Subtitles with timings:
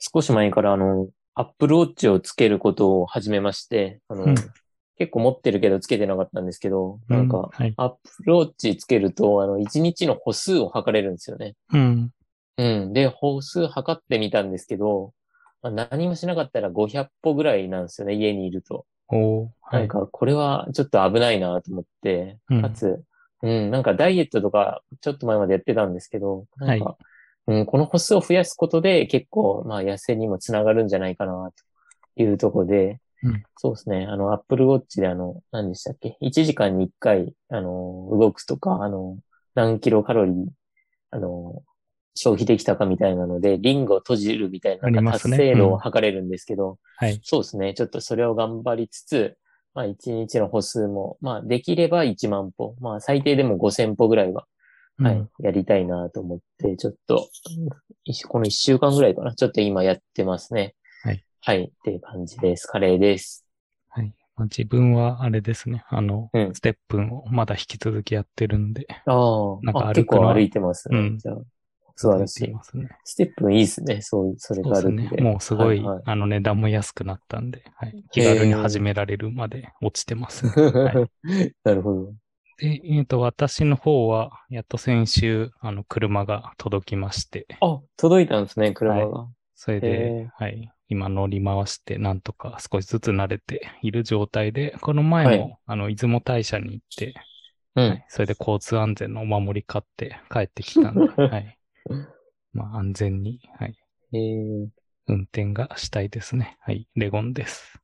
[0.00, 4.34] 少し前からあの、Apple Watch をつけることを始めまして、あの、うん
[5.00, 7.72] 結構持ってるけどつけてなかったんですけど、なんうんか、はい。
[7.78, 11.54] Apple Watch つけると、あの、1日の歩数を測れるんですよね。
[11.72, 12.10] うん。
[12.58, 12.92] うん。
[12.92, 15.14] で、歩数測ってみたんですけど、
[15.62, 18.84] まあ、何もしなかったら500歩ぐらいなんですよね、家にいると。
[19.08, 19.80] おーはい。
[19.80, 23.02] なんか、これはちょっと危ないなと思って、うんかつ、
[23.42, 26.98] うん、なんかダイエットとか、ちょっと前までやってたんですけど、なんか、
[27.50, 31.50] うん、この歩数を増やすことで結構、まあ、痩せにもつながるんじゃないかな、
[32.16, 39.18] というところで、うんそうですね、あの、Apple Watch であの、何でしたっけ ?1 時間に1回、あの、動くとか、あの、
[39.54, 40.46] 何キロカロリー、
[41.10, 41.62] あの、
[42.14, 47.20] 消費できたかみたいなので、リングを閉じるみたいな、達成度うんを測れるんですけど、はい。
[47.22, 47.74] そうですね。
[47.74, 49.36] ちょっとそれを頑張りつつ、
[49.74, 54.46] まあ一日の歩数も、まあできれば1万歩、まあ最低でも5000歩ぐらいは、
[55.04, 57.28] はいうん、やりたいなと思って、ちょっと、
[58.04, 59.34] いこの1週間ぐらいかな。
[59.34, 60.74] ちょっと今やってますね。
[61.02, 61.24] はい。
[61.40, 61.64] はい。
[61.64, 62.66] っていう感じです。
[62.66, 63.46] カレーです。
[63.88, 64.14] はい。
[64.36, 65.84] まあ、自分はあれですね。
[65.88, 68.86] あの、うんステップンをまだ引き続きやってるんで。
[69.06, 70.98] あなんかあ、あ結歩くのは構歩いてますね。
[70.98, 71.36] うんじゃあ、
[71.96, 72.50] 素晴らしい。
[72.50, 72.88] ますね。
[73.04, 74.00] ステップいいですね。
[74.00, 75.16] そう、それそうですねが歩く。
[75.16, 75.22] で。
[75.22, 78.04] もうすごい、はいはいあの値段も安くなったんで、はい。
[78.10, 80.52] 気軽に始められるまで落ちてます、ね。
[80.56, 82.14] はいなるほど。
[82.60, 89.28] で、えっ、と、私の方は、やっと先週、あの、車が届きまして、あ、届いたんですね、車が。
[89.54, 90.70] それへで、はい。
[90.88, 97.14] 今乗り回して、なんとか少しずつ慣れている状態で、この前も、はいあの、出雲大社に行って、
[97.76, 97.88] うん。
[97.88, 98.04] はい。
[98.08, 101.58] それで交通安全のお守り買って帰ってきたんで、 はい。
[102.52, 103.78] まあ、安全に、はい。
[104.12, 104.68] えー、
[105.06, 106.58] 運転がしたいですね。
[106.60, 106.88] はい。
[106.94, 107.79] レゴンです。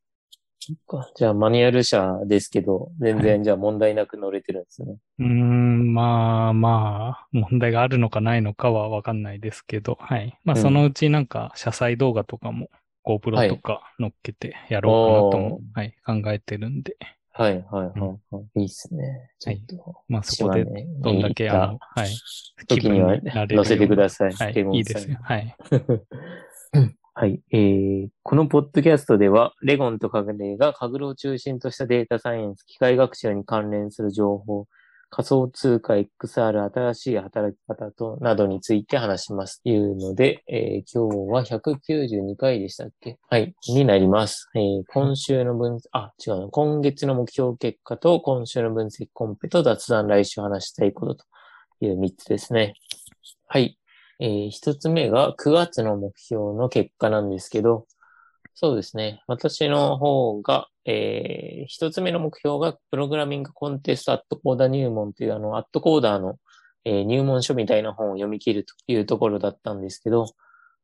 [0.58, 1.12] そっか。
[1.14, 4.96] じゃあ、マニュアル車ですけど、全然、じゃあ問題なく乗れてるんですね。
[5.18, 10.38] うーん、まあまあ、問題があるのかないのかはわかんないですけど、はい。
[10.44, 12.68] まあ、うんそのうちなんか、車載動画とかも
[13.34, 16.96] は GoPro いとか乗っけてやろうかなとも、おはい、考えてるんで、
[17.32, 18.60] はい、はい、はいはい。
[18.60, 19.30] いいっすね。
[19.38, 20.64] ちょっと、まあそこで
[21.00, 22.08] どんだけあの、はい、
[22.66, 23.18] 時には
[23.50, 24.32] 乗せてください。
[24.32, 25.18] はい、いいですよ。
[25.22, 25.54] はい。
[27.18, 27.40] はい。
[27.50, 34.66] えー、このポッドキャストでは、レゴンとカグレがカグルを中心としたデータサイエンス、機械学習に関連する情報、
[35.08, 39.62] 仮想通貨 XR、新しい働き方と、などについて話します。
[39.62, 43.16] というので、えー今日は192回でしたっけ？
[43.30, 43.54] はい。
[43.66, 44.50] になります。
[44.54, 46.48] えー今週の分、あ、違うな。
[46.48, 51.24] 今月の目標結果と、今週の分析コンペと雑談来週話したいことと
[51.80, 52.74] いう3つですね。
[53.46, 53.78] はい。
[54.20, 57.86] えー一つ目が9月の目標の結果なんですけど、
[58.54, 59.22] そうですね。
[59.26, 66.36] 私の方が、えー一つ目の目標が、プログラミングコンテストアットコーダー入門という、あの、アットコーダーの、
[66.84, 70.26] えー入門書みたいな本を読み切るというところだったんですけど、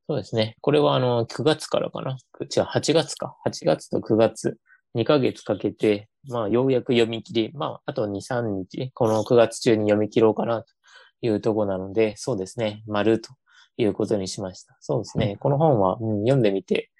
[0.09, 0.57] そうですね。
[0.61, 2.17] これはあの、9月からかな。
[2.41, 3.37] 違う、8月か。
[3.47, 4.59] 8月と9月、
[4.95, 10.67] 2ヶ月かけて、まあ、ようやく読み切り、まあ、あと2、3日、この9月中に読み切ろうかなと
[11.23, 12.83] いうところなので、そうですね。
[12.87, 13.31] 丸と
[13.77, 14.77] いうことにしました。
[14.81, 15.37] そうですね。
[15.41, 16.91] この本は、うん、読んでみて、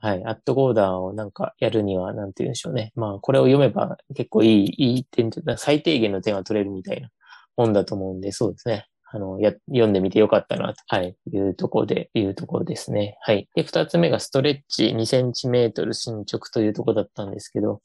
[0.00, 2.92] はい、アットコーダーをなんかやるには、なんて言うんでしょうね。
[2.94, 7.08] まあ、これを読めば結構いい、いい点最低限の点が取れるみたいな
[7.56, 8.86] 本だと思うんで、そうですね。
[9.10, 13.16] あの、や、読んでみてよかったな、と、はい、いうところで、いうところですね。
[13.22, 13.48] はい。
[13.54, 17.80] で、二つ目がストレッチ2センチメートル進捗というところだったんですけど、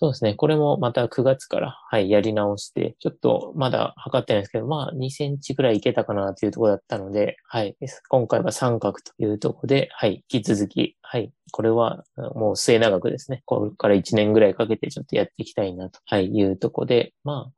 [0.00, 0.34] そうですね。
[0.34, 7.76] これもまた9月から、はい、やり直して、ちょっとまだ測ってないですけど、まあ2センチくらいいけたかなというところだったので、はい。
[8.08, 11.32] 今回は三角というところで、はい、引き続き、はい。
[11.50, 12.04] これは
[12.36, 13.42] もう末長くですね。
[13.44, 17.52] これから1年ぐらいかけてちょっとやっていきたいなと、はい、いうところで、まあ、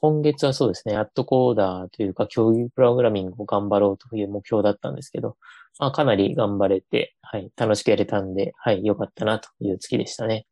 [0.00, 5.36] 今月はそうですね、アットコーダーというか、競技プログラミングを頑張ろうという目標だったんですけど、
[5.78, 10.48] まあ、かなり頑張れて、はい、楽しくやれたんで、はい、良かったなという月でしたね。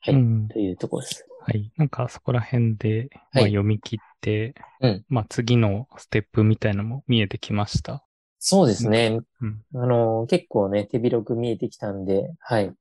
[0.00, 1.26] はい、うんというところです。
[1.42, 1.72] はい。
[1.76, 8.04] なんかそこら辺で、まあ、はい読み切って、うんまあ次のステップみたいなのも見えてきました？
[8.38, 9.20] そうですね。
[9.42, 9.62] うん。
[9.74, 12.72] あの、結構ね、手広く見えてきたんで、はい。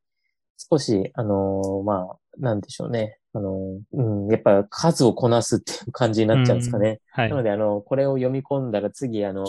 [0.58, 3.18] 少し、あの、まあ、なんでしょうね。
[3.34, 7.02] あの、うん、やっぱ数をこなすっていう感じになっちゃうんですかね。
[7.12, 7.36] はいな。
[7.36, 9.46] ので、あの、これを読み込んだら次、あの、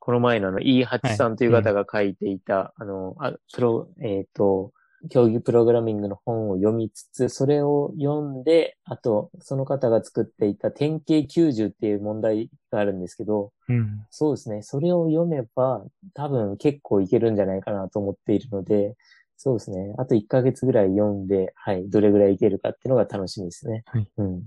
[0.00, 4.72] この前のあの、E8 さんという方が書いていた、あの、あプロ、えっ、と、
[5.10, 14.06] 競技プログラミングの本を読みつつ、それを読んで、あと、その方が作っていた典型90っていう問題があるんですけど、うん。
[14.10, 14.62] そうですね。
[14.62, 15.84] それを読めば、
[16.14, 18.94] 多分結構いけるんじゃないかなと思っているので、
[19.36, 19.94] そうですね。
[19.98, 23.82] あと1ヶ月ぐらい読んで、はい、どれぐらいいけるかっていうのが楽しみですね。
[23.86, 24.08] はい。
[24.16, 24.42] うん。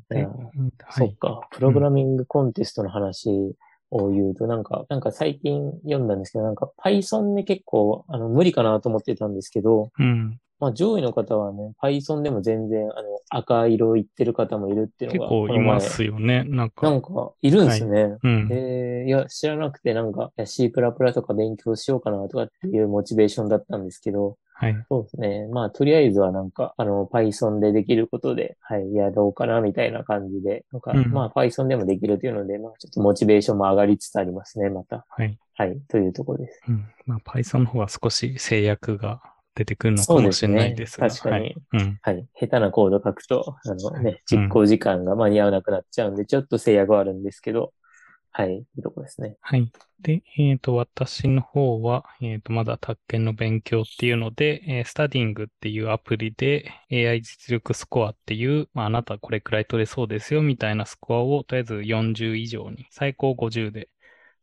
[0.89, 1.47] そっか。
[1.51, 3.55] プログラミングコンテストの話、
[3.91, 10.39] を言うと、なんか、なんか最近読んだんですけど、なんか Python で結構、あの、無理かなと思ってたんですけど、うん。
[10.59, 16.43] まあ上位の方はね、Python でも全然、あの、赤色いってる方もいるっていう結のが、構いますよね。
[16.43, 16.89] なんなか。
[16.89, 18.17] んか、いるんですね。
[18.23, 18.47] うん。
[18.51, 24.85] えー、いや、知らなくて、なんか、C++ とか勉強しようかなとかっていうモチベーションだったんですけど、はい。
[24.89, 25.47] そうですね。
[25.51, 35.05] まあ、とりあえずはなんか、あの、Python でできることで、はい、やろうかな、みたいな感じで、なんか、うんまあ、Python でもできるっていうので、まあ、ちょっとモチベーションも上がりつつありますね、また。
[35.09, 35.37] はい。
[35.53, 36.59] はい、というところです。
[36.67, 36.85] うん。
[37.05, 39.21] まあ、Python の方は少し制約が
[39.57, 41.09] 出てくるのかもしれないですが。
[41.09, 41.55] 確かにはい。
[41.73, 41.99] うん。
[42.03, 42.27] はい。
[42.39, 47.73] 下手なコード書くと、あのね、うん実行時間が間に合わなくなっちゃうんで、ちょっと制約はあるんですけど、
[48.31, 49.35] はい、いうところですね。
[49.41, 49.71] はい。
[49.99, 63.89] で、えっ、と、私の方は、えっ、と、まだ宅建の勉強っていうので、えースタディングっていうアプリで AI 実力スコアっていう、まあ、あなたこれくらい取れそうですよみたいなスコアをとりあえず40以上に、最高50で、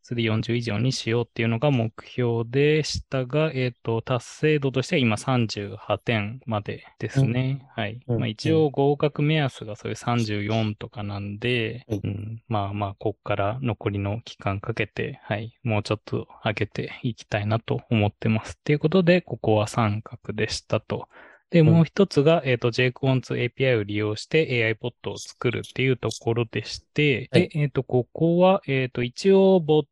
[0.07, 7.67] それで40以上にしようっていうのが目標でしたが、えっ、と、達成度としては今38点までですね。
[7.75, 8.01] はい。
[8.07, 18.57] うんまあ、一応合格目安がそういう34とかなんで、うんうん、まあまあ、こっから残りの期間かけて、はい、もうちょっと上げていきたいなと思ってます。
[18.59, 21.09] っていうことで、ここは三角でしたと。
[21.49, 29.85] で、んもう一つが、えっ、と、JQuants API を利用して AI ボットを作るっていうところでして、はいで、えっ、と、ここは、えっ、と、一応、ボッ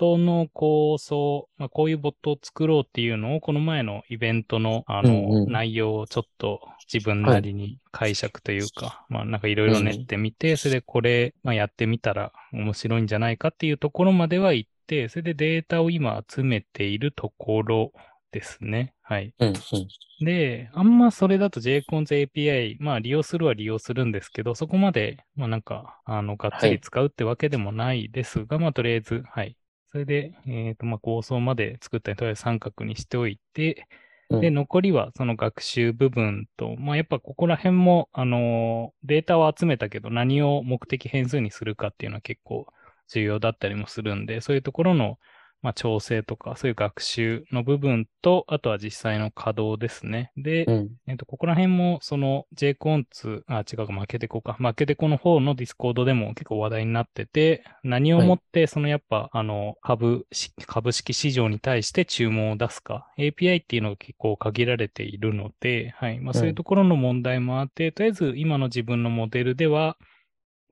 [0.00, 6.60] トの構想、まあ、こういうボットを作ろうっていうのを、この前のイベントの、あの、内容をちょっと
[6.92, 17.92] 自分なりに解釈というか、まあ、なんかいろいろ練ってみて、それでこれ、まあ、やってみたら面白いんじゃないかっていうところまでは行って、それでデータを今集めているところ
[18.32, 18.94] ですね。
[19.02, 19.34] はい。
[19.40, 19.88] うん、うん。
[20.24, 29.56] で、あんまそれだと JCONS API、まあ利用するは利用するんですけど、そこまで、まあなんか、あの、がっつり使うってわけでもないですが、まあとりあえず、はい。
[29.92, 33.88] それで、えっ、と、まあ構想まで作ったり、とりあえず三角にしておいて、
[34.30, 34.40] うん。
[34.40, 42.66] で、残りはその学習部分と、まあやっぱここら辺も、あのーデータを集めたけど何を目的変数にするかっていうのは結構
[43.08, 45.18] 重要だったりもするんで、そういうところの、
[45.62, 50.32] まあ調整とか、そういう学習の部分と、あとは実際の稼働ですね。
[50.36, 50.88] で、うん。
[51.06, 54.54] えっと、ここら辺も、その J-Quants、あ、違うか、マケデコか。
[54.54, 63.08] マケデコの方のディスコードでも結構話題になってて、何をもって、そのやっぱ、あの、株し、株式市場に対して注文を出すか。
[63.18, 66.20] API っていうのが結構限られているので、はい。
[66.20, 69.96] まあ、そういうところの問題もあって、とりあえず今の自分のモデルでは、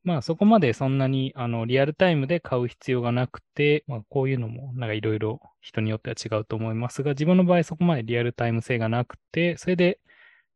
[0.04, 10.00] まあそこまでそんなにあのリアルタイムで買う必要がなくて、まあこういうのもなんかいろいろ人によっては違うと思いますが、自分の場合そこまでリアルタイム性がなくて、それで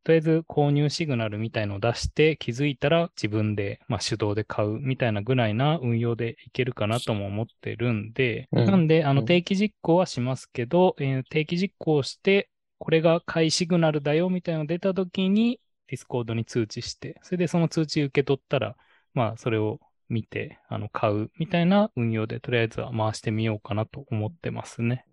[0.04, 8.64] とりあえず購入シグナルみたいのを出して気づいたら自分で、まあ、手動で買うみたいなぐらいな運用でいけるかなとも思ってるんで、うん。
[8.66, 9.18] なんであうん。
[9.18, 12.48] の定期実行はしますけど、えー定期実行して
[12.78, 18.76] これが買いシグナルだよみたいなのが出た時にディスコードに通知して、それでその通知受け取ったら、
[19.14, 19.78] まあそれを
[20.08, 25.06] 見て、あの、買うみたいな運用で、とりあえずは回してみようかなと思ってますね。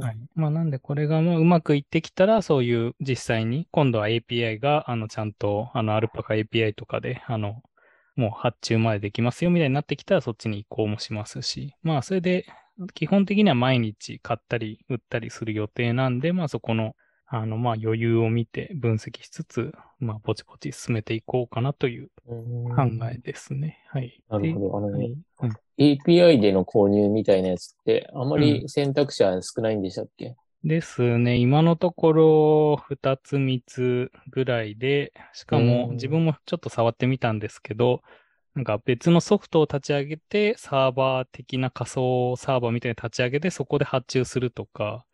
[0.00, 0.18] はい。
[0.34, 7.62] まあ、なんで、これがまあうまくいってきたら、そういう実際に、今度は API が、あの、ちゃんと、あの、アルパカ API とかで、あの、
[8.16, 12.46] もう発注までできますよみたいになってきたら、そっちに移行もしますし、まあ、それで、
[12.94, 16.94] 基本的には毎日買ったり売ったりする予定なんで、まあ、そこの、
[17.40, 23.84] あの、まあ、余裕を見て分析しつつ、まあ、ぼちぼち進めていこうかなといううん考えですね。
[23.88, 24.22] はい。
[24.28, 24.76] なるほど。
[24.76, 30.36] あの、ではいうん API での購入みたいなやつって、あまり選択肢は少ないんでしたっけ？
[30.64, 31.36] ですね。
[31.36, 38.02] 今のところ、2つ3つぐらいで、しかもうん自分もちょっと触ってみたんですけど、
[38.54, 45.04] なんか別のソフトを立ち上げて、サーバー的な仮想サーバーみたいに立ち上げて、そこで発注するとか、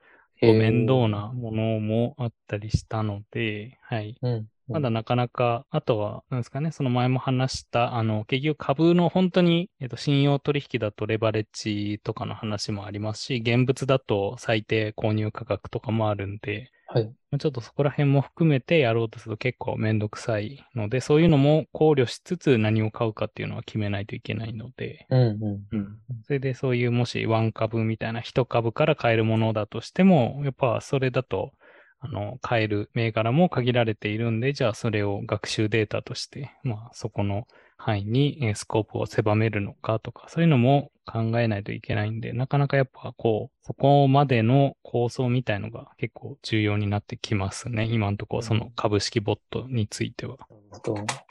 [0.42, 4.20] 面倒なものもあったりしたので、はい。
[4.22, 4.32] うん。
[4.32, 17.04] うんまだなかなか、あとは、なんですかね、その前も話した、あの、結局株の本当に、えっと、信用取引だとレバレッジとかの話もありますし、現物だと最低購入価格とかもあるんで、はい。
[17.30, 25.98] まあちょっとそこら辺も含めてやろうとすると結構めんどくさいので、そういうのも考慮しつつ何を買うかっていうのは決めないといけないので、うん、ううん。
[26.24, 31.52] それでそういうもしワン株みたいな一株から買えるものだとしても、やっぱそれだと、
[32.00, 37.46] あの、買える銘柄も限られているんで、じゃあそれを学習データとして、まあそこの
[37.80, 47.86] 範囲にえースコープを狭めるのかとか、そういうのも考えないといけないんで、なかなかやっぱこう、そこまでの構想みたいのが結構重要になってきますね。
[47.90, 50.36] 今のところその株式ボットについては。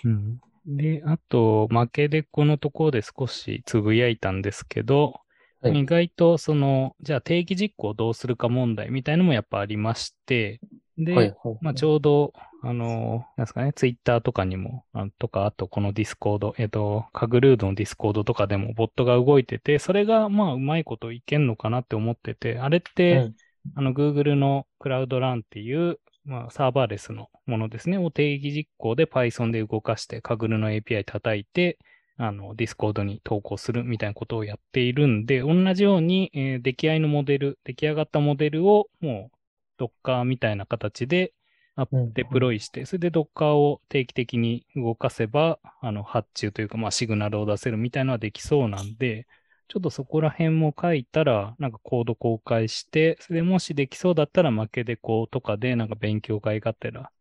[0.04, 0.40] うん。
[0.66, 5.14] で、あと、マケデコのところで少しつぶやいたんですけど、
[5.62, 10.62] はい意外とその、じゃあ定期実行どうするか問題みたいのもやっぱありまして、
[10.98, 11.58] で、はい、はい。
[11.60, 23.36] まあ、ちょうど、あの、なんですかね、ツイッターとかにも、あとか、あとこのディスコード、えっと、 Kaggle のディスコードとかでもボットが動いてて、それがまあうまいこといけんのかなって思ってて、あれって、うん。
[23.76, 31.78] あの Google の Cloud Run っていう、まあ、サーバーレスのものですね、を定期実行で Python で動かして、 Kaggle の API 叩いて、
[32.18, 39.32] あの、ディスコードに投稿するみたいなことをやっているんで、同じように、えー出来合いのモデル、出来上がったモデルをも
[39.80, 41.34] う Docker みたいな形で
[41.82, 49.28] アデプロイして、それで Docker を定期的に動かせば、あの、発注というか、まあ、シグナルを出せるみたいなのはできそうなんで、
[49.68, 57.12] ちょっとそこら辺も書いたら、なんかコード公開して、それでもしできそうだったらマケデコとかで、なんか勉強会がてら、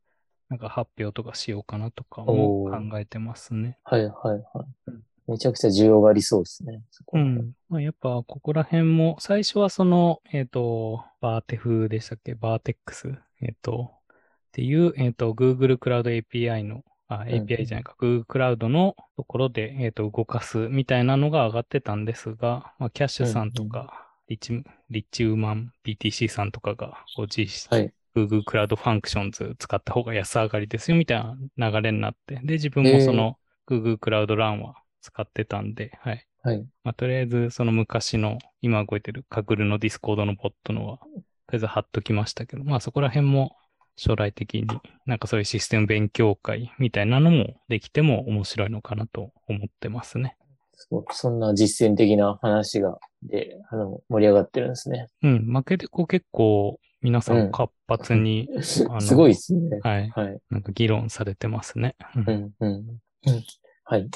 [0.48, 3.76] なんか発表とかしようかなとかも考えてますね。
[3.84, 4.12] はい、はい、
[4.54, 4.92] はい。
[5.30, 6.80] めちゃくちゃ需要がありそうですね。
[7.12, 7.52] うん。
[7.68, 12.34] まあ、やっぱ、ここら辺も、最初はその、えっ、と、バーテフでしたっけ？
[12.34, 13.12] バーテックス？
[13.42, 13.92] えっ、と、
[14.48, 27.92] っていう、えっ、と、Google Cloud API の、あ、うんうん API じゃないか、Google クラウドのところで、えっ、と、動かすみたいなのが上がってたんですが、まあ、キャッシュさんとか、リッチ、リッチウーマン BTC さんとかが、こう、実施、はい。
[28.16, 31.24] Google クラウドファンクションズ使った方が安上がりですよみたい
[31.56, 33.38] な流れになって、で、自分もその
[33.68, 36.26] Google クラウドランは使ってたんで、はい。
[36.42, 36.66] はい。
[36.84, 43.56] まあ、とりあえず、その昔の、今動いてる Kaggle の Discord のボットのは、とりあえず貼っときましたけど、まあそこら辺も
[43.98, 44.66] 将来的に
[45.06, 50.36] なんかそういうシステム勉強会みたいなのもできても面白いのかなと思ってますね。
[50.72, 55.08] そうそんな実践的な話が、で、あの、盛り上がってるんですね。
[55.22, 58.48] うん、負けでこう結構皆さうんん活発に、
[58.88, 59.80] あの すごいですね。
[59.82, 60.38] はい、はい。
[60.50, 61.96] なんか議論されてますね。
[62.14, 62.72] うんうん、うん。
[63.26, 63.44] うん。
[63.84, 64.08] はい。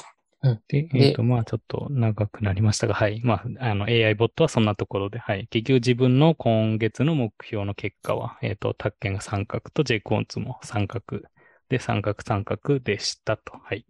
[0.67, 3.21] で、でえっ、と、まあちょっと長くなりましたが、はい。
[3.23, 5.47] まあ、あの AI ボットはそんなところで、はい。
[5.49, 11.21] 結局自分の今月の目標の結果は、えっ、と、宅建が三角と J コンツも三角
[11.69, 13.53] で、三角三角でしたと。
[13.63, 13.85] はい。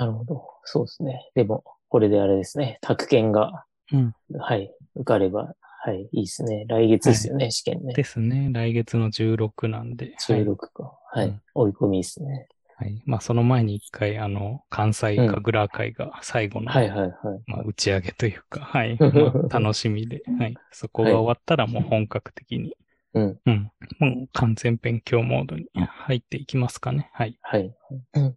[0.00, 0.42] なるほど。
[0.64, 1.30] そうですね。
[1.34, 2.78] でも、これであれですね。
[2.80, 4.14] 宅建が、うん。
[4.38, 6.64] はい、受かれば、はい、いいですね。
[6.68, 7.92] 来月ですよね、試験ね。
[7.92, 8.48] ですね。
[8.50, 10.06] 来月の16なんで。
[10.06, 10.98] はい16か。
[11.12, 12.48] はい、うん追い込みですね。
[12.80, 13.02] はい。
[13.04, 17.12] まあ、その前に一回、あの、関西かグラー会が最後の、はい、はい、はい。
[17.46, 18.96] まあ、打ち上げというか、はい。
[18.98, 20.54] まあ楽しみで、はい。
[20.72, 22.74] そこが終わったらもう本格的に、
[23.12, 23.40] うん。
[23.44, 23.72] うん。
[23.98, 27.10] もう完全勉強モードに入っていきますかね。
[27.12, 27.38] はい。
[27.42, 27.74] はい。
[28.14, 28.36] うん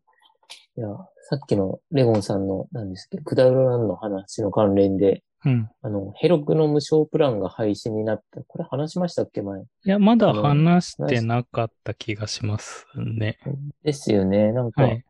[0.75, 0.87] いや、
[1.29, 5.69] さっきのレゴンさんの、なんですけど、クダウロランの話の関連で、うん。
[5.81, 8.41] あの、ヘロクの無償プランが廃止になった。
[8.47, 9.61] これ話しましたっけ、前？
[9.61, 13.37] いや、まだ話してなかった気がしますね。
[13.83, 14.51] ですよね。
[14.51, 15.03] なんか、はい。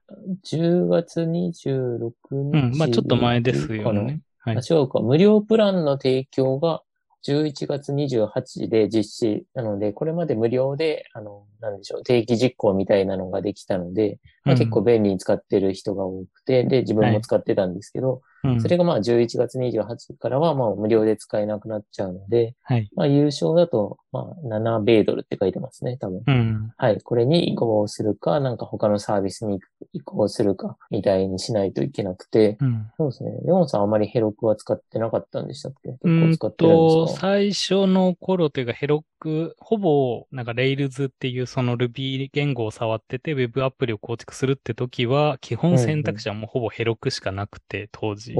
[0.45, 2.31] 10月26日。
[2.31, 2.77] うん。
[2.77, 4.21] まあ、ちょっと前ですよね。
[4.39, 4.99] はいうか。
[4.99, 6.81] 無料プランの提供が
[7.25, 18.23] 11月28日で実施なので、これまで無料で、あの、なんでしょう、定期実行みたいなのができたので、まあ、うん結構便利に使ってる人が多くて、で、自分も使ってたんですけど、うん
[18.59, 22.89] それがまあ11月28日からはまあ無料で使えなくなっちゃうので、はい。
[22.93, 26.23] まあ優勝だと、まあ7米ドルって書いてますね、多分。
[26.27, 26.73] うん。
[26.75, 26.99] はい。
[27.01, 29.61] これに移行するか、なんか他のサービスに
[29.93, 32.85] 移行するか、みたいにしないといけなくて、うん。
[32.97, 33.31] そうですね。
[33.45, 37.21] レオンさんあまりヘロクは使ってなかったんでしたっけ結構使ってるんと、ですか？
[37.21, 48.35] 最初の頃というか、ヘロク、ほぼ、なんか Rails っていうその Ruby 言語を触ってて、Web アプリを構築するって時は、基本選択肢はもうほぼヘロクしかなくて、当時。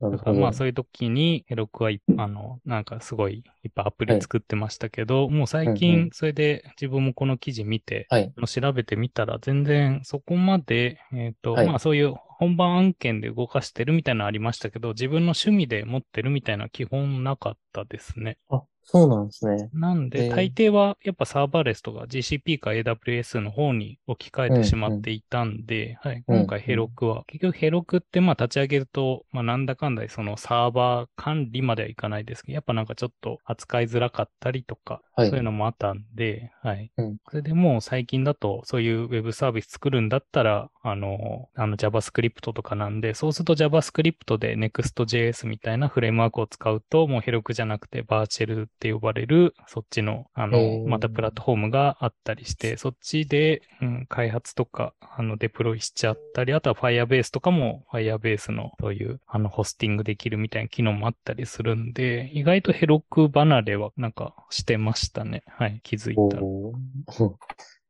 [0.00, 8.32] だからまあそういう時にヘロクはい、あの、なんかすごいいっぱいアプリ作ってましたけど、もう最うんう近それで自分もこの記事見て、はい。
[8.46, 18.38] 調べてみたら全然そこまで、えっ、と、はいまあそういう本番案件で動かしてるみたいなのありましたけど、自分の趣味で持ってるみたいな基本なかったですね。
[18.48, 19.68] あ、そうなんですね。
[19.74, 35.30] なんで、えー大抵はやっぱサーバーレスとか GCP か AWS の方に置き換えてしまっていたんで、はい、うん今回ヘロクは、結局ヘロクってまあ立ち上げると、まあなんだかんだでそのサーバー管理まではいかないですけど、やっぱなんかちょっと扱いづらかったりとか、はい。
[35.30, 36.92] そういうのもあったんで、はい。
[36.96, 37.16] うん。
[37.28, 65.42] それでもう最近だとそういうウェブサービス作るんだったら、あの、あの JavaScript とかなんで、そうすると JavaScript で Next.js みたいなフレームワークを使うと、もうヘロクじゃなくてバーチェルって呼ばれる、そっちの、あの、またプラットフォームがあったりして、そっちで、うん、開発とか、あの、デプロイしちゃったり、あとは Firebase とかも Firebase のそういう、あの、ホスティングできるみたいな機能もあったりするんで、意外とヘロク離れはなんかしてましたね。
[65.46, 66.42] はい、気づいたら。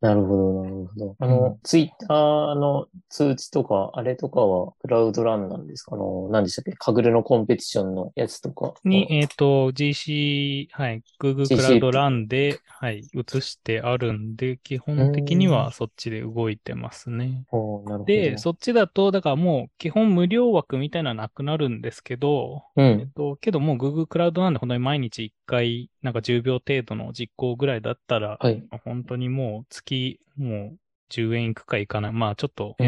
[0.01, 1.17] なるほど、なるほど。
[1.19, 5.97] あの、うんツイッターの通知とか、あれとかはクラウドランなんですか？
[5.97, 6.73] あの、何でしたっけ？
[6.79, 8.75] カグルのコンペティションのやつとか。
[8.85, 17.45] に、えっ、と、GC、はい、Google クラウドランで、はい、移してあるんで、基本的にはそっちで動いてますね。
[17.51, 18.05] おーなるほど。
[18.07, 23.11] で、そっちだと、だからもう基本無料枠みたいなのはなくなるんですけど、うえっん。
[23.15, 28.63] と、けどもう Google クラウドなんで本当に毎日1回、なんか10秒程度の実行ぐらいだったら、はい。
[28.85, 29.88] 本当にもう月、
[30.37, 30.79] もう
[31.09, 32.13] 10円いくかいかない。
[32.13, 32.85] まあちょっとう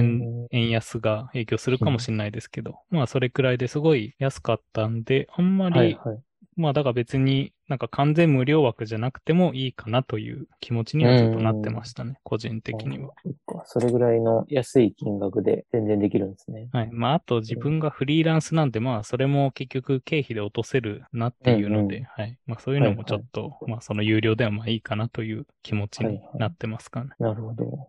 [0.51, 6.23] 円安が影響するかもしれないですけど、まあそれくらいですごい安かったんで、あんまり、はい、はい。
[6.61, 13.13] まあだから別になんか完全無料枠じゃなくてもいいかなという気持ちにはずっとなってましたね、個人的には。
[13.65, 16.69] それぐらいの安い金額で全然できるんですね。
[16.73, 16.91] はい。
[16.93, 22.39] まあ、あと自分がフリーランスなんで、まあ、それも結局経費で落とせるなっていうので、うんうはい。
[22.47, 27.11] まあ、そういうのもちょっと、まあ、その有料ではまあいいかなという気持ちになってますかね。
[27.19, 27.89] なるほど。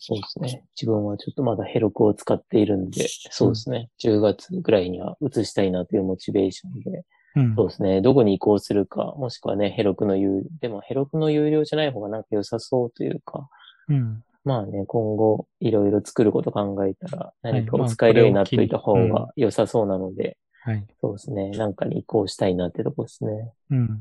[0.00, 0.64] そうですね。
[0.76, 3.90] 自分はちょっとまだヘロクを使っているんで、そうですね。
[4.02, 7.04] 10月ぐらいには移したいなというモチベーションで、
[7.38, 7.54] うん。
[7.54, 8.00] そうですね。
[8.00, 13.48] どこに移行するか、もしくはね、ヘロクの有、でもヘロクの有料じゃない方がなんか良さそうというか、
[13.88, 14.24] うん。
[14.44, 20.86] まあね、今後いろいろ作ること考えたら、何かまあを使えるようになっておいた方が良さそうなので、はい。
[21.00, 21.50] そうですね。
[21.50, 23.52] なんかに移行したいなってとこですね。
[23.70, 24.00] うん。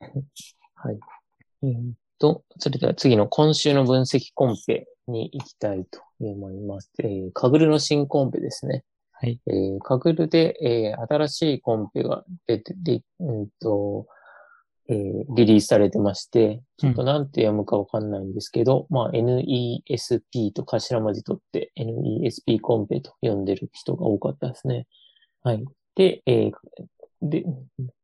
[0.74, 0.98] はい。
[1.62, 6.90] えーっと、それでは次の今週の分析コンペに行きたいと思います。
[7.02, 8.84] えー、カグルの新コンペですね。
[9.20, 9.40] はい。
[9.48, 14.06] えー、カグルで、えー新しいコンペが出て、で、うんと、
[14.88, 24.86] えーリリースされてまして、ちょっとなんて読むかわかんないんですけど、まあ NESP と頭文字取って NESP コンペと呼んでる人が多かったですね。
[25.42, 25.64] はい。
[25.96, 26.52] で、えー
[27.20, 27.44] で、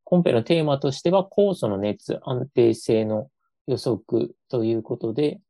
[0.03, 3.29] コンペのテーマとしては、酵素の熱安定性の
[3.69, 5.41] 予測ということで、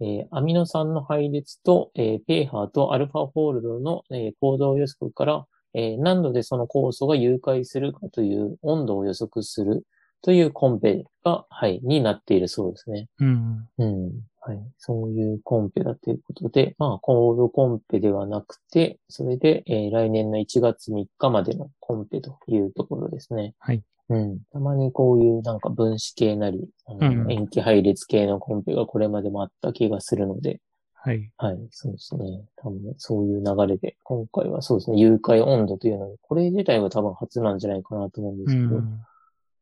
[0.00, 9.84] えーアミノ酸の配列と、えーペーハーとアルファフォールドの、えー行動予測から、えー何度でその酵素が融解するかという温度を予測する
[10.22, 13.08] というコンペが、はい、になっているそうですね。
[13.20, 13.68] うん。
[13.78, 14.12] うん。
[14.40, 14.58] はい。
[14.78, 23.54] そういうコンペだということで、まあ、コードコンペではなくて、それで、えー来年の1月3日までのコンペというところですね。
[23.58, 23.82] はい。
[24.08, 24.38] うん。
[24.52, 30.60] たまにこういうなんか分子系なり、あのうん塩基配列系のコンペがこれまでもあった気がするので、
[30.94, 31.30] はい。
[31.36, 32.44] はい、そうですね。
[32.56, 39.00] 多分そういう流れで、今回はそうですね、誘拐温度というのに、これ自体は多分初なんじゃないかなと思うんでうすけど、ん。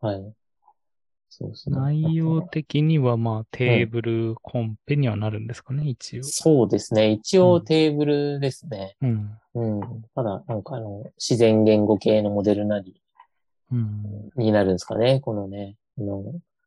[0.01, 0.35] はい。
[1.29, 1.77] そうですね。
[1.77, 6.23] 内容的には、まあ、テーブルコンペにはなるんですかね、一応。
[6.23, 7.11] そうですね。
[7.11, 8.97] 一応テーブルですね。
[9.03, 9.39] うん。
[9.55, 9.81] うん。
[10.15, 13.04] ただ、なんかあの、自然言語系のモデルなりうん。
[14.37, 15.21] になるんですかね。
[15.21, 16.23] このね、あの、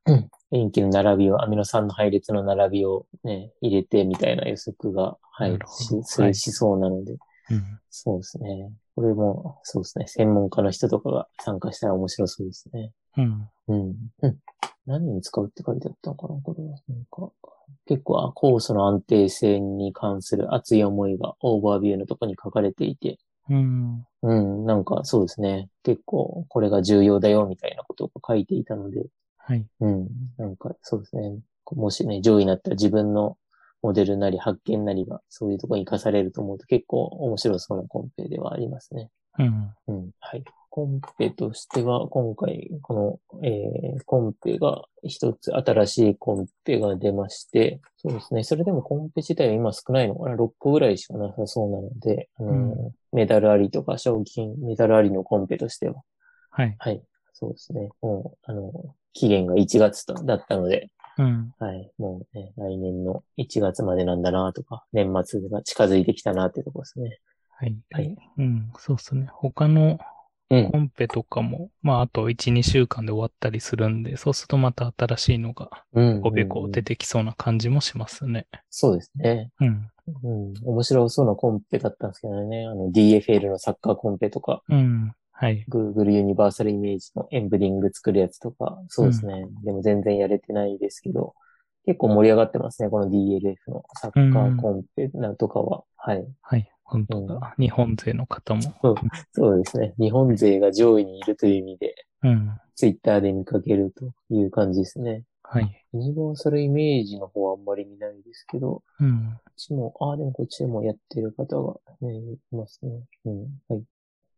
[0.06, 7.18] うん塩基の並びを、アミノ酸の配列の並びをね、入れてみたいな予測が、はないすはいるしそうなので、
[7.50, 7.80] うん。
[7.90, 8.72] そうですね。
[8.96, 10.08] これも、そうですね。
[10.08, 12.92] 専門家の人とかが参加したら面白そうですね。
[13.18, 13.50] うん。
[13.68, 13.96] うん。
[14.22, 14.38] うん。
[14.86, 16.70] 何に使うって書いてあったのかなこれは。
[16.88, 17.32] なんか、
[17.86, 23.18] 結構、あ酵素の安定性に関する熱い思いがオーバービューのとこに書かれていて、
[23.50, 24.06] うん。
[24.24, 25.70] うん、なんかそうですね。
[25.84, 29.06] 結構、これが重要だよみたいなことを書いていたので、
[29.38, 29.66] はい。
[29.80, 30.08] うん、
[30.38, 31.40] なんかそうですね。
[31.72, 33.38] もしね、上位になったら自分の
[33.82, 39.10] モデルなり発見なりがそういうところに活かされると思うと結構面白そうなコンペではありますね。
[39.40, 39.74] うん。
[39.88, 40.12] うん。
[40.20, 40.44] はい。
[40.70, 48.44] コンペとしては、今回、この、えー、コンペが一つ新しいコンペが出まして、そうですね。
[48.44, 56.04] それでもコンペ自体は今少ないのかな ?6 個ぐらいしかなさそうなので、うんメダルありとか賞金、メダルありのコンペとしては、
[56.52, 56.76] はい。
[56.78, 57.02] はい。
[57.34, 57.90] そうですね。
[58.00, 58.72] もう、あの、
[59.14, 61.52] 期限が1月とだったので、うん。
[61.58, 61.92] はい。
[61.98, 67.18] もうね、来年の1月までなんだなとか、年末が近づいてきたなってとこですね。
[67.50, 67.76] はい。
[67.92, 68.16] はい。
[68.38, 68.72] うん。
[68.78, 69.28] そうっすね。
[69.32, 69.98] 他の
[70.52, 70.78] うんコ。
[70.78, 76.22] ンペとかも、まあ、あと1、2週間で終わったりするんで、そうするとまた新しいのが、うん。
[76.22, 78.46] こべこうん出てきそうな感じもしますね。
[78.70, 79.50] そうですね。
[79.60, 79.90] うん。
[80.24, 80.54] うん。
[80.64, 82.66] 面白そうなコンペだったんですけどね。
[82.66, 85.14] あの DFL のサッカーコンペとか、うん。
[85.32, 85.66] はい。
[85.70, 89.46] Google ユニバーサルイメージのエンブリング作るやつとか、そうですね。
[89.64, 91.36] でも全然やれてないですけど、
[91.86, 92.90] 結構盛り上がってますね。
[92.90, 95.84] この DLF のサッカーコンペなんとかは。
[95.96, 96.28] はい。
[96.42, 96.70] はい。
[96.84, 97.56] 本当だ。
[97.60, 98.62] 日本勢の方も。
[99.32, 99.94] そうですね。
[100.00, 102.58] 日本勢が上位にいるという意味で、うん。
[102.76, 105.24] Twitter で見かけるという感じですね。
[105.44, 105.86] はい。
[105.94, 109.38] ユニバーサルイメージの方はあんまり見ないですけど、うん。
[109.58, 112.92] こっちも、ああ、でもこっちでもやってる方が、ね、いますね。
[113.26, 113.48] うん。
[113.68, 113.84] はい。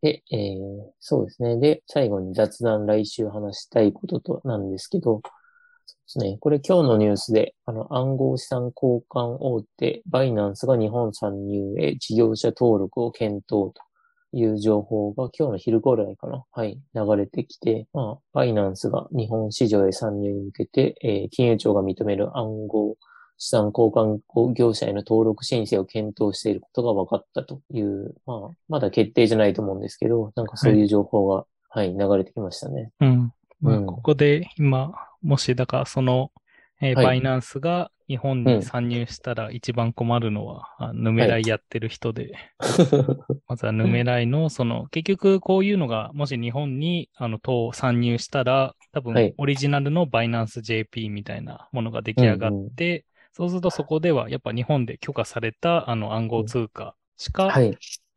[0.01, 1.60] で、えー、そうですね。
[1.60, 5.21] で、最後に雑談来週話したいこととなんですけど、
[6.05, 6.38] そうですね。
[6.39, 13.73] これ今日のニュースで、あの、暗号資産交換大手、バイナンスが日本参入へ事業者登録を検討と
[14.32, 16.45] いう情報が今日の昼頃らいかな。
[16.49, 16.79] はい。
[16.95, 22.95] 流れてきて、まあ、バイナンスが日本市場へ参入に向けて、えー、金融庁が認める暗号
[23.39, 24.19] 資産交換
[24.54, 31.36] 業者への登録申請を検討していることが分かったという、まあ、まだ決定じゃないと思うんですけど、なんかそういう情報が、
[31.69, 32.91] はい、はい、流れてきましたね。
[32.99, 33.34] うん。
[33.62, 36.32] まあ、ここで今、もし、だからその、
[36.82, 53.04] えーはい、バイナンスが日本に参入したら一番困るのは、うん、ヌメライやってる人で、はい、まずはヌメライの、その、結局こういうのが、もし日本に、あの、と参入したら、多分、オリジナルのバイナンス JP みたいなものが出来上がって、うんうん、
[53.39, 57.49] そうするとそこでは、やっぱ日本で許可された、あの、暗号通貨しか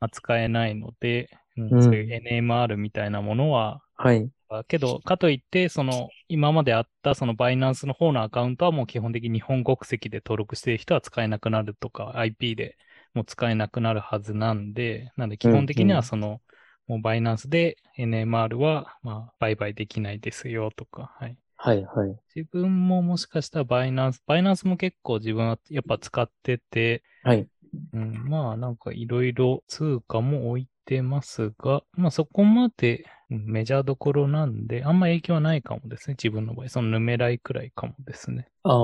[0.01, 4.29] 扱えないので、うん、そういう NMR みたいなものは、はい。
[4.67, 12.77] けど、かといって、その、今まであったそのバイナンスの方のアカウントはもう基本的に日本国籍で登録している人は使えなくなるとか、IP で
[13.15, 16.41] もう使えなくなるはずなんで、なんで基本的にはその、うんうん、
[16.89, 21.39] もうバイナンスで NMR は、まあ、売買できないですよとか、はい。
[21.65, 22.17] はいはい。
[22.35, 27.47] 自分ももしかしたらバイナンス、バイナンスも結構自分はやっぱ使ってて、はい。
[27.93, 36.17] うん、まあなんかいろいろ通貨も置いてますが、まあそこまでメジャーどころなんで、あんま影響はないかもですね。
[36.21, 36.69] 自分の場合。
[36.69, 38.49] そのヌメライくらいかもですね。
[38.65, 38.77] あ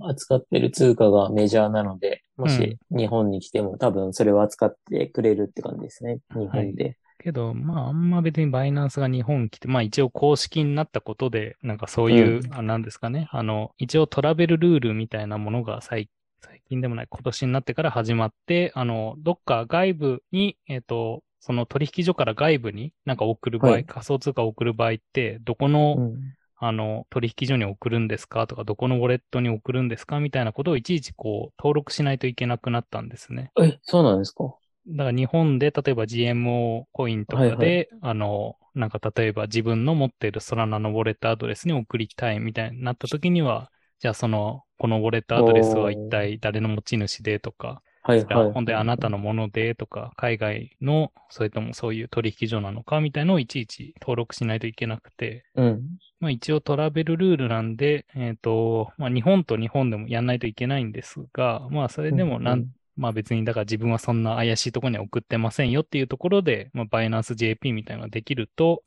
[0.00, 6.20] あ、扱ってる通貨がメジャーなので、もし日本に来ても多分それを扱ってくれるって感じですね。
[6.30, 6.84] 日本で。
[6.84, 16.08] はいけど、まあ、あんま別にバイナンスが日本来て、まあ一応公式になったことで、なんかそういう、うなんですかね、あの、一応トラベルルールみたいなものが最
[16.44, 33.50] 最近でもない、今年になってから始まって、あの、どっか外部に、えっ、ー、と、その取引所から外部になんか送る場合、はい、仮想通貨を送る場合って、どこの、うん、あの、取引所に送るんですかとか、どこのウォレットに送るんですかみたいなことをいちいちこう、登録しないといけなくなったんですね。
[33.60, 34.54] え、そうなんですか？
[34.86, 43.70] だから日本で例えば GMO コインとかで、はいはい、あの、なんか例えば自分の持っているソラナのウォレットアドレスに送りたいみたいになった時には、
[44.00, 48.52] じゃあその、このウォレットアドレスは一体誰の持ち主でとか、はいはい。
[48.52, 55.82] 本当にあなたのものでとか、海外の、それともそういう取引所なのかみたいのをいちいち登録しないといけなくて、うん。
[56.20, 68.82] まあ一応トラベルルールなんで、えっ、ー、と、まあ日本と日本でもやんないといけないんですが、まあそれでもなん、うん、まあ別にだから自分はそんな怪しいところに送ってませんよっていうところで、まあバイナンス JP みたいなのができると、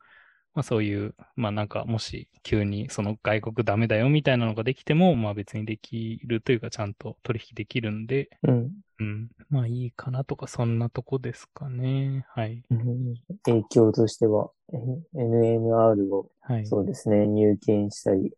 [0.54, 8.72] まあそういう、まあなんかもし急にその外国ダメだよみたいなのができても、まあ別にできるというかちゃんと取引できるんで、うん。
[9.00, 9.30] うん。
[9.50, 12.26] まあいいかなとかそんなとこですかね。
[12.30, 12.64] はい。
[12.72, 14.50] うん、影響としては、
[15.14, 18.34] NMR を、はい、そうですね、入金したり、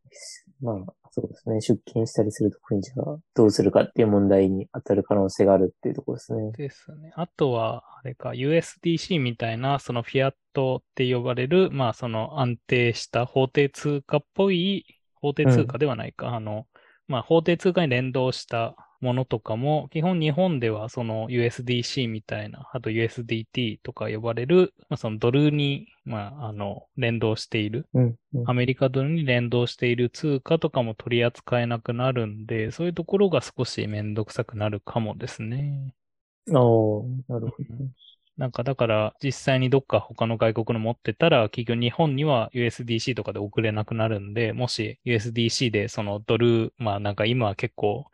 [0.61, 1.61] まあそうですね。
[1.61, 6.51] 出勤したりするとこにじゃあどうするかっていう問題に当たる可能性があるっていうところですね。
[6.51, 7.11] ですね。
[7.15, 16.67] あとは、あれか、USDC みたいな、そのフィアットって呼ばれる、まあその安定した法定通貨っぽい、法定通貨ではないか、うん、あの、
[17.07, 35.93] まあ法定通貨に連動したものとかも、基本日本ではその USDC みたいな、あと USDT とか呼ばれる、まあ、そのドルに、まあ、あの、連動している、うんうん、アメリカドルに連動している通貨とかも取り扱えなくなるんで、そういうところが少しめんどくさくなるかもですね。
[36.49, 37.47] ああ、なるほど。
[38.39, 48.05] なんかだから実際にどっか他の外国の持ってたら企業日本には USDC とかで送れなくなるんで、もし USDC でそのドル、まあなんか今は結構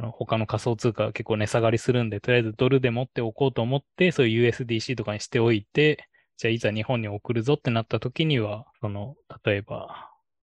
[0.00, 6.08] あの、他の仮想通貨が結構値下がりするんで、とりあえずドルで持っておこうと思って、そういう USDC とかにしておいて、
[6.38, 10.10] じゃあいざ日本に送るぞってなった時には、その、例えば、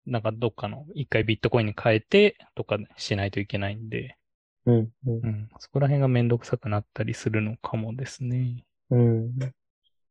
[0.06, 4.18] なんかどっかの一回ビットコインに変えてとかしないといけないんで、
[4.66, 4.76] うん、
[5.08, 5.50] うん、うん。
[5.60, 8.64] そこら辺がめんどくさくなったりするのかもですね。
[8.92, 9.34] うん。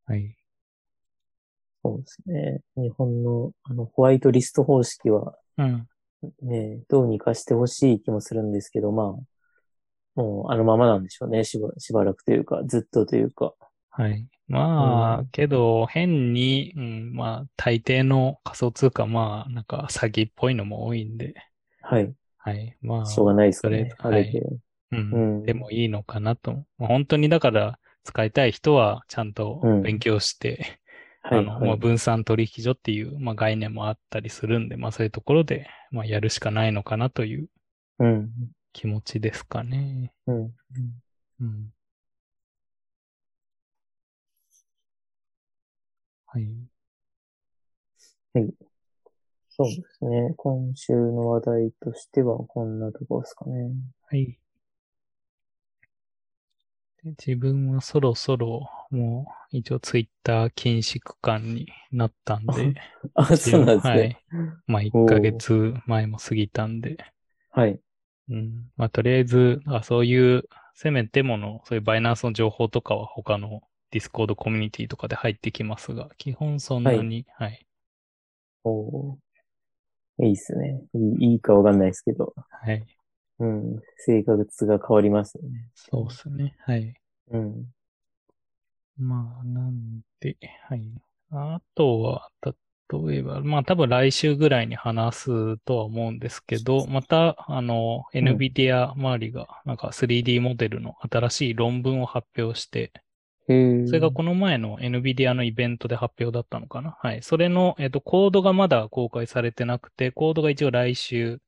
[0.05, 0.37] はい。
[1.83, 2.61] そうですね。
[2.77, 5.89] 日本のあのホワイトリスト方式は、うん。
[6.43, 9.07] ね、どうにかしてほしい気もするんですけど、まあ、
[10.15, 11.45] もうあのままなんでしょうね。
[11.45, 13.55] しばしばらくというか、ずっとというか。
[13.91, 14.27] はい。
[14.49, 21.35] まあ、うん、けど、変に、うん、まあ、大抵の仮想通貨、まあ、なんか詐欺っぽいのも多いんで。
[21.81, 22.13] はい。
[22.39, 22.77] はい。
[22.83, 23.91] まあ、しょうがないですね。
[23.99, 24.33] はい。
[24.93, 25.43] うん、うん。
[25.45, 26.53] でもいいのかなと。
[26.79, 30.81] まあ、本当にだから、使いたい人は、ちゃんと勉強して、
[31.23, 37.49] あの、まあ、分散取引所っていう、まあ、概念もあったりするんで、まあ、そういうところで、まあ、やるしかないのかなという
[38.73, 40.13] 気持ちですかね。
[40.27, 40.55] うん。
[41.41, 41.73] うん。
[46.27, 46.49] はい。
[48.35, 48.55] はい。
[49.51, 50.35] そうですね。
[50.37, 53.71] 今週の話題としてはこんなところですかね。
[54.09, 54.39] はい。
[57.05, 62.75] で自分はそろそろもう一応ツイッター禁止期間になったんで、
[63.15, 64.11] あ、そうなんですはね。
[64.11, 64.19] い。
[64.67, 66.97] まあ1ヶ月前も過ぎたんで、
[67.51, 67.81] はい。
[68.29, 68.71] うん。
[68.77, 77.67] まあとりあえず、あそういう、せめてもの、そういうバイナンスの情報とかは他の Discord コミュニティとかで入ってきますが、基本そんなに、はい。
[78.65, 79.19] おー
[80.21, 80.83] いいっすね。
[80.95, 82.35] いいいいかわかんないですけど。
[82.51, 82.87] はい。
[83.39, 83.81] うん。
[83.97, 85.69] 生活が変わりますよね。
[85.75, 86.57] そうですね。
[86.61, 86.95] はい。
[87.31, 87.67] うん。
[88.99, 90.37] まあ、なんで、
[90.69, 90.83] はい。
[91.31, 102.93] あとは、例えば、まあ多分来週ぐらいに話すとは思うんですけど、また、あの、ん NVIDIA 周りが、なんか 3D モデルの新しい論文を発表して、
[103.49, 103.87] へえ。
[103.87, 107.23] それがこの前の NVIDIA のイベントで発表だったのかなはい。
[107.23, 111.41] それの、えっと、コードがまだ公開されてなくて、コードが一応来週、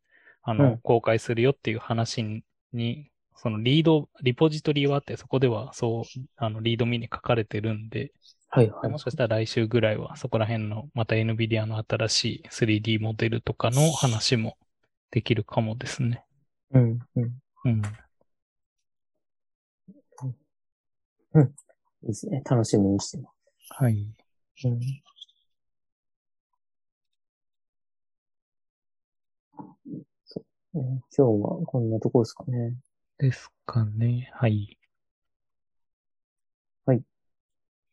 [0.44, 6.04] あの、うん公開するよっていう話に、にそのリード、リポジトリはあって、そこではそう、
[6.36, 8.12] あの、リードミに書かれてるんで、
[8.50, 8.90] はいはい。
[8.90, 14.56] もしかしたら来週ぐらいはそこら辺のまた NVIDIA の新しい 3D モデルとかの話も
[15.10, 16.24] できるかもですね。
[16.72, 17.40] うん、うん。
[17.64, 17.82] うん。
[17.82, 17.86] い
[22.04, 22.42] いですね。
[22.48, 23.30] 楽しみにしてま
[23.68, 24.14] はい。
[24.56, 24.68] す。
[24.68, 24.80] うん。
[30.74, 31.00] そう、ね。
[31.16, 32.74] 今日はこんなところですかね。
[33.18, 34.30] ですかね。
[34.34, 34.76] はい。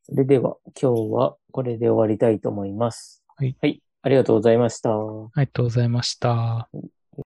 [0.03, 3.23] それでは今日はこれで終わりたいと思います。
[3.37, 3.55] はい。
[3.61, 3.81] はい。
[4.01, 4.89] ありがとうございました。
[4.91, 4.95] あ
[5.37, 6.69] りがとうございました。